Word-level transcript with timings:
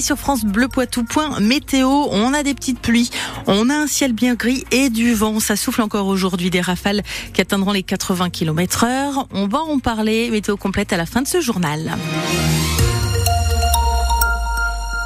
Sur 0.00 0.18
France 0.18 0.44
Bleu 0.44 0.66
Poitou, 0.66 1.04
point 1.04 1.38
météo, 1.38 1.86
on 1.88 2.34
a 2.34 2.42
des 2.42 2.52
petites 2.52 2.80
pluies, 2.80 3.12
on 3.46 3.70
a 3.70 3.74
un 3.74 3.86
ciel 3.86 4.12
bien 4.12 4.34
gris 4.34 4.64
et 4.72 4.90
du 4.90 5.14
vent. 5.14 5.38
Ça 5.38 5.54
souffle 5.54 5.82
encore 5.82 6.08
aujourd'hui 6.08 6.50
des 6.50 6.60
rafales 6.60 7.04
qui 7.32 7.40
atteindront 7.40 7.70
les 7.70 7.84
80 7.84 8.30
km 8.30 8.82
heure. 8.82 9.28
On 9.32 9.46
va 9.46 9.60
en 9.60 9.78
parler, 9.78 10.30
météo 10.30 10.56
complète 10.56 10.92
à 10.92 10.96
la 10.96 11.06
fin 11.06 11.22
de 11.22 11.28
ce 11.28 11.40
journal. 11.40 11.96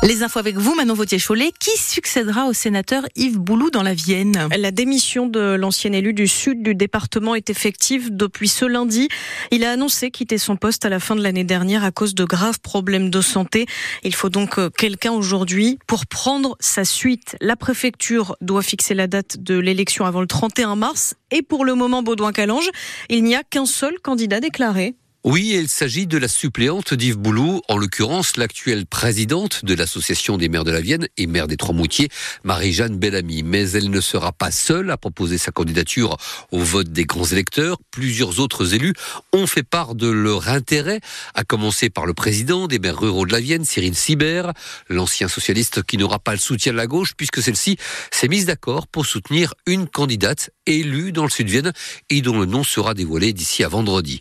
Les 0.05 0.23
infos 0.23 0.39
avec 0.39 0.57
vous, 0.57 0.77
Manon 0.77 0.95
Vautier-Cholet. 0.95 1.53
Qui 1.59 1.77
succédera 1.77 2.47
au 2.47 2.53
sénateur 2.53 3.03
Yves 3.17 3.39
Boulou 3.39 3.71
dans 3.71 3.83
la 3.83 3.95
Vienne 3.95 4.49
La 4.57 4.71
démission 4.71 5.27
de 5.27 5.57
l'ancien 5.57 5.93
élu 5.93 6.13
du 6.13 6.29
sud 6.29 6.63
du 6.63 6.77
département 6.77 7.35
est 7.35 7.51
effective 7.51 8.15
depuis 8.15 8.49
ce 8.49 8.65
lundi. 8.65 9.09
Il 9.51 9.65
a 9.65 9.73
annoncé 9.73 10.13
quitter 10.13 10.39
son 10.39 10.55
poste 10.55 10.85
à 10.85 10.89
la 10.89 11.01
fin 11.01 11.17
de 11.17 11.21
l'année 11.21 11.43
dernière 11.43 11.83
à 11.83 11.91
cause 11.91 12.15
de 12.15 12.25
graves 12.25 12.61
problèmes 12.61 13.11
de 13.11 13.21
santé. 13.21 13.67
Il 14.05 14.15
faut 14.15 14.29
donc 14.29 14.59
euh, 14.59 14.71
quelqu'un 14.71 15.13
aujourd'hui 15.13 15.81
pour 15.89 16.07
prendre 16.07 16.57
sa 16.61 16.85
suite. 16.85 17.37
La 17.41 17.57
préfecture 17.57 18.37
doit 18.41 18.63
fixer 18.63 18.95
la 18.95 19.09
date 19.09 19.39
de 19.39 19.59
l'élection 19.59 20.07
avant 20.07 20.21
le 20.21 20.29
31 20.29 20.77
mars. 20.77 21.15
Et 21.33 21.43
pour 21.43 21.65
le 21.65 21.75
moment, 21.75 22.05
Baudouin-Calange, 22.05 22.71
il 23.09 23.25
n'y 23.25 23.35
a 23.35 23.43
qu'un 23.43 23.67
seul 23.67 23.99
candidat 24.01 24.39
déclaré. 24.39 24.95
Oui, 25.31 25.53
il 25.55 25.69
s'agit 25.69 26.07
de 26.07 26.17
la 26.17 26.27
suppléante 26.27 26.95
d'Yves 26.95 27.19
Boulou, 27.19 27.61
en 27.69 27.77
l'occurrence 27.77 28.39
l'actuelle 28.39 28.87
présidente 28.87 29.63
de 29.63 29.75
l'Association 29.75 30.39
des 30.39 30.49
maires 30.49 30.65
de 30.65 30.71
la 30.71 30.81
Vienne 30.81 31.07
et 31.19 31.27
maire 31.27 31.47
des 31.47 31.59
Trois-Moutiers, 31.59 32.09
Marie-Jeanne 32.45 32.97
Bellamy. 32.97 33.43
Mais 33.43 33.73
elle 33.73 33.91
ne 33.91 34.01
sera 34.01 34.33
pas 34.33 34.51
seule 34.51 34.91
à 34.91 34.97
proposer 34.97 35.37
sa 35.37 35.51
candidature 35.51 36.17
au 36.51 36.61
vote 36.61 36.89
des 36.89 37.05
grands 37.05 37.27
électeurs. 37.27 37.77
Plusieurs 37.91 38.41
autres 38.41 38.73
élus 38.73 38.95
ont 39.35 39.47
fait 39.47 39.65
part 39.65 39.95
de 39.95 40.09
leur 40.09 40.49
intérêt, 40.49 41.01
à 41.35 41.45
commencer 41.45 41.91
par 41.91 42.07
le 42.07 42.15
président 42.15 42.67
des 42.67 42.79
maires 42.79 42.99
ruraux 42.99 43.27
de 43.27 43.33
la 43.33 43.41
Vienne, 43.41 43.67
Cyril 43.67 43.97
Sibert, 43.97 44.55
l'ancien 44.89 45.29
socialiste 45.29 45.83
qui 45.83 45.99
n'aura 45.99 46.21
pas 46.21 46.33
le 46.33 46.39
soutien 46.39 46.73
de 46.73 46.79
la 46.79 46.87
gauche 46.87 47.13
puisque 47.15 47.43
celle-ci 47.43 47.77
s'est 48.11 48.29
mise 48.29 48.47
d'accord 48.47 48.87
pour 48.87 49.05
soutenir 49.05 49.53
une 49.67 49.89
candidate 49.89 50.49
élue 50.65 51.13
dans 51.13 51.25
le 51.25 51.31
Sud-Vienne 51.31 51.73
et 52.09 52.23
dont 52.23 52.39
le 52.39 52.47
nom 52.47 52.65
sera 52.65 52.95
dévoilé 52.95 53.35
d'ici 53.35 53.65
à 53.65 53.69
vendredi. 53.69 54.21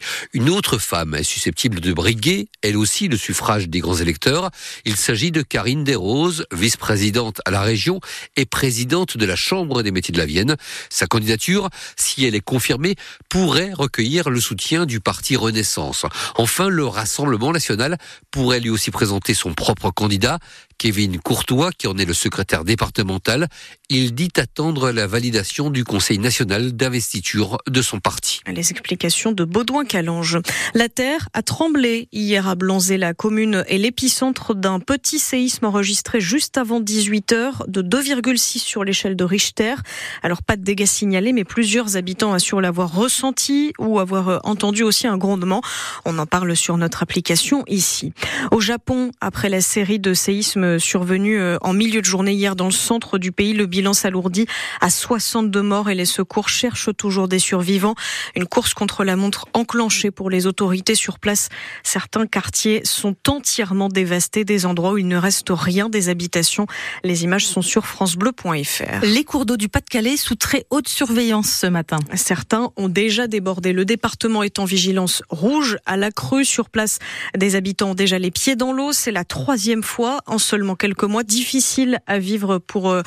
Est 1.14 1.24
susceptible 1.24 1.80
de 1.80 1.94
briguer, 1.94 2.50
elle 2.62 2.78
aussi, 2.78 3.08
le 3.08 3.18
suffrage 3.18 3.70
des 3.70 3.80
grands 3.80 3.98
électeurs. 3.98 4.50
Il 4.86 4.96
s'agit 4.96 5.32
de 5.32 5.42
Karine 5.42 5.84
Desroses, 5.84 6.46
vice-présidente 6.52 7.42
à 7.46 7.52
la 7.52 7.62
région 7.62 8.00
et 8.36 8.46
présidente 8.46 9.18
de 9.18 9.26
la 9.26 9.36
Chambre 9.36 9.84
des 9.84 9.92
métiers 9.92 10.12
de 10.12 10.18
la 10.18 10.26
Vienne. 10.26 10.56
Sa 10.90 11.08
candidature, 11.08 11.70
si 11.96 12.26
elle 12.26 12.36
est 12.36 12.42
confirmée, 12.42 12.96
pourrait 13.30 13.74
recueillir 13.74 14.30
le 14.30 14.40
soutien 14.40 14.86
du 14.86 15.00
parti 15.00 15.36
Renaissance. 15.36 16.06
Enfin, 16.36 16.70
le 16.70 16.86
Rassemblement 16.86 17.52
national 17.52 17.98
pourrait 18.32 18.60
lui 18.60 18.70
aussi 18.70 18.92
présenter 18.92 19.34
son 19.34 19.54
propre 19.54 19.92
candidat. 19.92 20.40
Kevin 20.78 21.20
Courtois, 21.20 21.72
qui 21.72 21.88
en 21.88 21.98
est 21.98 22.06
le 22.06 22.14
secrétaire 22.14 22.64
départemental, 22.64 23.48
il 23.90 24.14
dit 24.14 24.30
attendre 24.38 24.92
la 24.92 25.08
validation 25.08 25.70
du 25.70 25.84
Conseil 25.84 26.20
national 26.20 26.74
d'investiture 26.74 27.58
de 27.68 27.82
son 27.82 28.00
parti. 28.00 28.37
Les 28.48 28.72
explications 28.72 29.34
de 29.34 29.44
Baudouin 29.44 29.84
Calange. 29.84 30.40
La 30.74 30.88
terre 30.88 31.28
a 31.34 31.42
tremblé 31.42 32.08
hier 32.14 32.48
à 32.48 32.56
Blanzé. 32.56 32.98
La 32.98 33.14
commune 33.14 33.66
est 33.68 33.78
l'épicentre 33.78 34.56
d'un 34.56 34.80
petit 34.80 35.20
séisme 35.20 35.66
enregistré 35.66 36.22
juste 36.22 36.58
avant 36.58 36.80
18 36.80 37.34
heures 37.34 37.66
de 37.68 37.82
2,6 37.82 38.60
sur 38.60 38.86
l'échelle 38.86 39.18
de 39.18 39.26
Richter. 39.26 39.76
Alors 40.24 40.42
pas 40.44 40.56
de 40.56 40.64
dégâts 40.64 40.86
signalés, 40.86 41.34
mais 41.34 41.44
plusieurs 41.44 41.98
habitants 41.98 42.32
assurent 42.32 42.62
l'avoir 42.62 42.94
ressenti 42.94 43.74
ou 43.80 44.00
avoir 44.00 44.30
euh, 44.30 44.40
entendu 44.44 44.84
aussi 44.84 45.08
un 45.08 45.18
grondement. 45.18 45.62
On 46.06 46.18
en 46.18 46.26
parle 46.26 46.56
sur 46.56 46.78
notre 46.78 47.04
application 47.04 47.66
ici. 47.68 48.14
Au 48.52 48.62
Japon, 48.62 49.12
après 49.20 49.50
la 49.50 49.62
série 49.62 50.00
de 50.00 50.14
séismes 50.14 50.80
survenus 50.80 51.38
euh, 51.40 51.58
en 51.62 51.74
milieu 51.74 52.00
de 52.00 52.06
journée 52.06 52.34
hier 52.34 52.56
dans 52.56 52.66
le 52.66 52.72
centre 52.72 53.18
du 53.18 53.34
pays, 53.34 53.54
le 53.54 53.66
bilan 53.66 53.92
s'alourdit 53.92 54.48
à 54.80 54.90
62 54.90 55.62
morts 55.62 55.90
et 55.90 55.96
les 55.96 56.06
secours 56.06 56.48
cherchent 56.48 56.96
toujours 56.96 57.28
des 57.28 57.40
survivants. 57.40 57.96
Une 58.38 58.46
course 58.46 58.76
contre 58.76 59.04
la 59.04 59.16
montre 59.16 59.48
enclenchée 59.56 60.12
pour 60.12 60.30
les 60.30 60.46
autorités 60.46 60.94
sur 60.94 61.18
place. 61.18 61.50
Certains 61.82 62.28
quartiers 62.28 62.82
sont 62.84 63.16
entièrement 63.28 63.90
dévastés, 63.90 64.46
des 64.46 64.68
endroits 64.68 64.92
où 64.92 65.00
il 65.00 65.08
ne 65.08 65.18
reste 65.18 65.48
rien 65.50 65.90
des 65.90 66.10
habitations. 66.10 66.68
Les 67.04 67.24
images 67.24 67.48
sont 67.48 67.64
sur 67.64 67.88
francebleu.fr. 67.88 69.02
Les 69.02 69.24
cours 69.24 69.48
d'eau 69.48 69.58
du 69.58 69.70
Pas-de-Calais 69.70 70.18
sous 70.18 70.36
très 70.36 70.68
haute 70.70 70.88
surveillance 70.88 71.50
ce 71.50 71.66
matin. 71.66 71.98
Certains 72.14 72.70
ont 72.78 72.90
déjà 72.90 73.26
débordé. 73.26 73.74
Le 73.74 73.86
département 73.86 74.44
est 74.44 74.60
en 74.60 74.66
vigilance 74.66 75.24
rouge 75.30 75.80
à 75.88 75.98
la 75.98 76.12
crue 76.12 76.46
sur 76.46 76.70
place. 76.70 77.00
Des 77.36 77.56
habitants 77.56 77.90
ont 77.90 77.96
déjà 77.96 78.20
les 78.20 78.30
pieds 78.30 78.56
dans 78.56 78.72
l'eau. 78.72 78.94
C'est 78.94 79.12
la 79.12 79.24
troisième 79.24 79.82
fois 79.82 80.20
en 80.28 80.38
seulement 80.38 80.76
quelques 80.76 81.06
mois. 81.06 81.24
Difficile 81.24 82.02
à 82.06 82.20
vivre 82.20 82.60
pour 82.60 82.92
euh, 82.92 83.02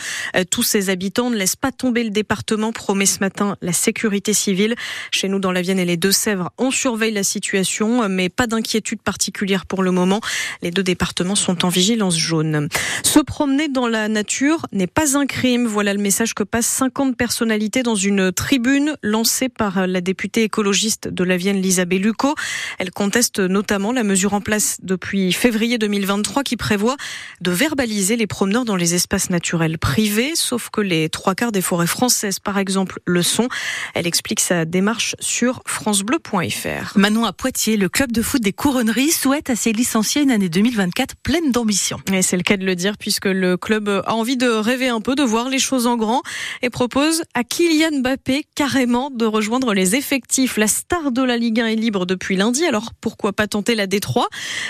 tous 0.50 0.64
ces 0.64 0.90
habitants. 0.90 1.30
Ne 1.30 1.36
laisse 1.36 1.54
pas 1.54 1.70
tomber 1.70 2.02
le 2.02 2.10
département, 2.10 2.72
promet 2.72 3.06
ce 3.06 3.20
matin 3.20 3.56
la 3.62 3.72
sécurité 3.72 4.32
civile. 4.32 4.74
Chez 5.20 5.28
nous, 5.28 5.38
dans 5.38 5.52
la 5.52 5.60
Vienne 5.60 5.78
et 5.78 5.84
les 5.84 5.98
Deux-Sèvres, 5.98 6.50
on 6.56 6.70
surveille 6.70 7.12
la 7.12 7.24
situation, 7.24 8.08
mais 8.08 8.30
pas 8.30 8.46
d'inquiétude 8.46 9.02
particulière 9.02 9.66
pour 9.66 9.82
le 9.82 9.90
moment. 9.90 10.22
Les 10.62 10.70
deux 10.70 10.82
départements 10.82 11.34
sont 11.34 11.66
en 11.66 11.68
vigilance 11.68 12.16
jaune. 12.16 12.70
Se 13.02 13.18
promener 13.18 13.68
dans 13.68 13.86
la 13.86 14.08
nature 14.08 14.64
n'est 14.72 14.86
pas 14.86 15.18
un 15.18 15.26
crime. 15.26 15.66
Voilà 15.66 15.92
le 15.92 16.00
message 16.00 16.32
que 16.32 16.42
passent 16.42 16.68
50 16.68 17.18
personnalités 17.18 17.82
dans 17.82 17.96
une 17.96 18.32
tribune 18.32 18.96
lancée 19.02 19.50
par 19.50 19.86
la 19.86 20.00
députée 20.00 20.44
écologiste 20.44 21.08
de 21.08 21.22
la 21.22 21.36
Vienne, 21.36 21.60
Lisa 21.60 21.84
Bellucco. 21.84 22.34
Elle 22.78 22.90
conteste 22.90 23.40
notamment 23.40 23.92
la 23.92 24.04
mesure 24.04 24.32
en 24.32 24.40
place 24.40 24.78
depuis 24.82 25.34
février 25.34 25.76
2023 25.76 26.44
qui 26.44 26.56
prévoit 26.56 26.96
de 27.42 27.50
verbaliser 27.50 28.16
les 28.16 28.26
promeneurs 28.26 28.64
dans 28.64 28.76
les 28.76 28.94
espaces 28.94 29.28
naturels 29.28 29.76
privés, 29.76 30.32
sauf 30.34 30.70
que 30.70 30.80
les 30.80 31.10
trois 31.10 31.34
quarts 31.34 31.52
des 31.52 31.60
forêts 31.60 31.86
françaises, 31.86 32.38
par 32.38 32.56
exemple, 32.56 33.00
le 33.04 33.22
sont. 33.22 33.50
Elle 33.92 34.06
explique 34.06 34.40
sa 34.40 34.64
démarche 34.64 34.99
sur 35.20 35.62
francebleu.fr. 35.66 36.96
Manon 36.96 37.24
à 37.24 37.32
Poitiers, 37.32 37.76
le 37.76 37.88
club 37.88 38.12
de 38.12 38.22
foot 38.22 38.40
des 38.40 38.52
couronneries 38.52 39.10
souhaite 39.10 39.50
à 39.50 39.56
ses 39.56 39.72
licenciés 39.72 40.22
une 40.22 40.30
année 40.30 40.48
2024 40.48 41.16
pleine 41.22 41.50
d'ambition. 41.52 41.98
Et 42.12 42.22
c'est 42.22 42.36
le 42.36 42.42
cas 42.42 42.56
de 42.56 42.64
le 42.64 42.74
dire 42.74 42.96
puisque 42.98 43.26
le 43.26 43.56
club 43.56 43.88
a 43.88 44.14
envie 44.14 44.36
de 44.36 44.48
rêver 44.48 44.88
un 44.88 45.00
peu, 45.00 45.14
de 45.14 45.22
voir 45.22 45.48
les 45.48 45.58
choses 45.58 45.86
en 45.86 45.96
grand 45.96 46.22
et 46.62 46.70
propose 46.70 47.22
à 47.34 47.44
Kylian 47.44 48.00
Mbappé 48.00 48.44
carrément 48.54 49.10
de 49.10 49.26
rejoindre 49.26 49.74
les 49.74 49.96
effectifs. 49.96 50.56
La 50.56 50.66
star 50.66 51.12
de 51.12 51.22
la 51.22 51.36
Ligue 51.36 51.60
1 51.60 51.66
est 51.66 51.76
libre 51.76 52.06
depuis 52.06 52.36
lundi, 52.36 52.64
alors 52.64 52.92
pourquoi 53.00 53.32
pas 53.32 53.46
tenter 53.46 53.74
la 53.74 53.86
D3 53.86 54.24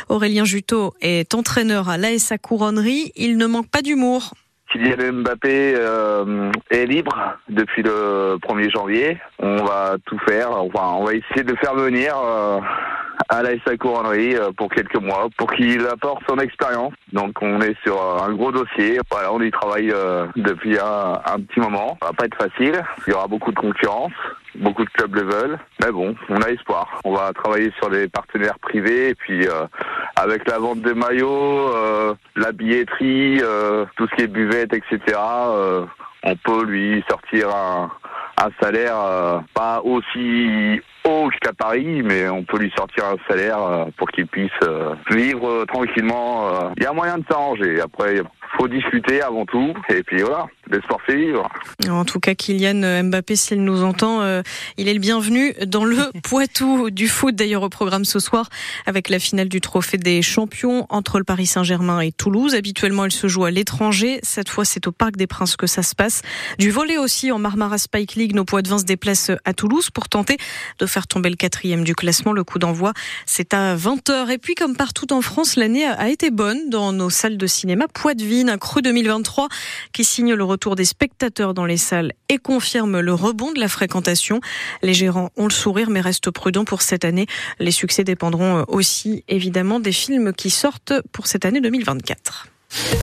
Aurélien 0.08 0.44
Juteau 0.44 0.94
est 1.00 1.34
entraîneur 1.34 1.88
à 1.88 1.98
l'ASA 1.98 2.38
Couronnerie, 2.38 3.12
il 3.16 3.36
ne 3.36 3.46
manque 3.46 3.68
pas 3.68 3.82
d'humour. 3.82 4.34
Kylian 4.70 5.12
Mbappé 5.12 5.74
euh, 5.76 6.52
est 6.70 6.86
libre 6.86 7.36
depuis 7.48 7.82
le 7.82 8.36
1er 8.40 8.70
janvier. 8.70 9.18
On 9.40 9.64
va 9.64 9.96
tout 10.06 10.18
faire, 10.28 10.52
enfin 10.52 10.94
on 10.96 11.04
va 11.04 11.14
essayer 11.14 11.42
de 11.42 11.56
faire 11.56 11.74
venir 11.74 12.14
euh, 12.16 12.60
à 13.28 13.42
la 13.42 13.50
SA 13.64 13.76
Couronnerie 13.76 14.36
euh, 14.36 14.52
pour 14.56 14.70
quelques 14.70 15.00
mois 15.00 15.28
pour 15.36 15.52
qu'il 15.52 15.84
apporte 15.86 16.22
son 16.28 16.38
expérience. 16.38 16.92
Donc 17.12 17.42
on 17.42 17.60
est 17.60 17.76
sur 17.82 18.00
un 18.22 18.32
gros 18.32 18.52
dossier. 18.52 19.00
Voilà, 19.10 19.32
on 19.32 19.40
y 19.40 19.50
travaille 19.50 19.92
depuis 20.36 20.78
un, 20.78 21.20
un, 21.26 21.40
petit 21.40 21.58
moment. 21.58 21.98
Ça 22.00 22.08
va 22.08 22.12
pas 22.12 22.26
être 22.26 22.38
facile. 22.38 22.80
Il 23.06 23.10
y 23.10 23.14
aura 23.14 23.26
beaucoup 23.26 23.50
de 23.50 23.58
concurrence. 23.58 24.12
Beaucoup 24.56 24.84
de 24.84 24.90
clubs 24.90 25.14
le 25.14 25.22
veulent, 25.22 25.58
mais 25.80 25.92
bon, 25.92 26.14
on 26.28 26.42
a 26.42 26.48
espoir. 26.48 27.00
On 27.04 27.14
va 27.14 27.32
travailler 27.32 27.72
sur 27.78 27.88
des 27.88 28.08
partenaires 28.08 28.58
privés 28.58 29.10
et 29.10 29.14
puis 29.14 29.46
euh, 29.46 29.66
avec 30.20 30.46
la 30.48 30.58
vente 30.58 30.82
des 30.82 30.92
maillots, 30.92 31.74
euh, 31.74 32.14
la 32.36 32.52
billetterie, 32.52 33.40
euh, 33.42 33.86
tout 33.96 34.06
ce 34.08 34.16
qui 34.16 34.22
est 34.22 34.26
buvette, 34.26 34.74
etc. 34.74 35.18
on 36.22 36.36
peut 36.36 36.64
lui 36.64 37.02
sortir 37.08 37.48
un, 37.48 37.90
un 38.42 38.50
salaire 38.60 39.42
pas 39.54 39.80
aussi 39.82 40.80
haut 41.04 41.28
qu'à 41.40 41.52
Paris, 41.52 42.02
mais 42.02 42.28
on 42.28 42.44
peut 42.44 42.58
lui 42.58 42.72
sortir 42.76 43.04
un 43.06 43.16
salaire 43.28 43.86
pour 43.96 44.10
qu'il 44.10 44.26
puisse 44.26 44.50
vivre 45.10 45.64
tranquillement. 45.66 46.72
Il 46.76 46.82
y 46.82 46.86
a 46.86 46.92
moyen 46.92 47.18
de 47.18 47.24
s'arranger. 47.28 47.80
Après, 47.80 48.22
faut 48.58 48.68
discuter 48.68 49.22
avant 49.22 49.46
tout, 49.46 49.72
et 49.88 50.02
puis 50.02 50.22
voilà, 50.22 50.46
le 50.68 50.80
sport 50.82 51.00
fait 51.02 51.16
vivre. 51.16 51.48
En 51.88 52.04
tout 52.04 52.20
cas, 52.20 52.34
Kylian 52.34 53.04
Mbappé, 53.04 53.36
s'il 53.36 53.62
nous 53.62 53.82
entend, 53.82 54.22
euh, 54.22 54.42
il 54.76 54.88
est 54.88 54.94
le 54.94 55.00
bienvenu 55.00 55.54
dans 55.66 55.84
le 55.84 55.96
Poitou 56.22 56.90
du 56.90 57.08
foot, 57.08 57.34
d'ailleurs 57.34 57.62
au 57.62 57.68
programme 57.68 58.04
ce 58.04 58.18
soir, 58.18 58.48
avec 58.86 59.08
la 59.08 59.18
finale 59.18 59.48
du 59.48 59.60
Trophée 59.60 59.98
des 59.98 60.22
Champions 60.22 60.86
entre 60.88 61.18
le 61.18 61.24
Paris 61.24 61.46
Saint-Germain 61.46 62.00
et 62.00 62.12
Toulouse. 62.12 62.54
Habituellement, 62.54 63.04
elle 63.04 63.12
se 63.12 63.28
joue 63.28 63.44
à 63.44 63.50
l'étranger. 63.50 64.18
Cette 64.22 64.48
fois, 64.48 64.64
c'est 64.64 64.86
au 64.86 64.92
Parc 64.92 65.16
des 65.16 65.26
Princes 65.26 65.56
que 65.56 65.66
ça 65.66 65.82
se 65.82 65.94
passe. 65.94 66.22
Du 66.58 66.70
volet 66.70 66.98
aussi 66.98 67.30
en 67.32 67.38
Marmara 67.38 67.78
Spike 67.78 68.14
League, 68.14 68.29
nos 68.34 68.44
Poids 68.44 68.62
de 68.62 68.68
Vin 68.68 68.78
se 68.78 68.84
déplacent 68.84 69.32
à 69.44 69.54
Toulouse 69.54 69.90
pour 69.90 70.08
tenter 70.08 70.36
de 70.78 70.86
faire 70.86 71.06
tomber 71.06 71.30
le 71.30 71.36
quatrième 71.36 71.84
du 71.84 71.94
classement. 71.94 72.32
Le 72.32 72.44
coup 72.44 72.58
d'envoi, 72.58 72.92
c'est 73.26 73.54
à 73.54 73.76
20h. 73.76 74.30
Et 74.30 74.38
puis, 74.38 74.54
comme 74.54 74.76
partout 74.76 75.12
en 75.12 75.22
France, 75.22 75.56
l'année 75.56 75.84
a 75.86 76.08
été 76.08 76.30
bonne 76.30 76.70
dans 76.70 76.92
nos 76.92 77.10
salles 77.10 77.36
de 77.36 77.46
cinéma. 77.46 77.86
Poitvin 77.88 78.48
un 78.48 78.58
cru 78.58 78.82
2023 78.82 79.48
qui 79.92 80.04
signe 80.04 80.34
le 80.34 80.44
retour 80.44 80.76
des 80.76 80.84
spectateurs 80.84 81.54
dans 81.54 81.66
les 81.66 81.76
salles 81.76 82.12
et 82.28 82.38
confirme 82.38 83.00
le 83.00 83.14
rebond 83.14 83.52
de 83.52 83.60
la 83.60 83.68
fréquentation. 83.68 84.40
Les 84.82 84.94
gérants 84.94 85.30
ont 85.36 85.44
le 85.44 85.52
sourire 85.52 85.90
mais 85.90 86.00
restent 86.00 86.30
prudents 86.30 86.64
pour 86.64 86.82
cette 86.82 87.04
année. 87.04 87.26
Les 87.58 87.70
succès 87.70 88.04
dépendront 88.04 88.64
aussi 88.68 89.24
évidemment 89.28 89.80
des 89.80 89.92
films 89.92 90.32
qui 90.32 90.50
sortent 90.50 90.94
pour 91.12 91.26
cette 91.26 91.44
année 91.44 91.60
2024. 91.60 92.46